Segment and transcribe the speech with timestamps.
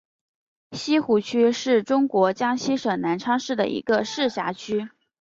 [0.71, 4.89] 西湖区是中国江西省南昌市的一个市辖区。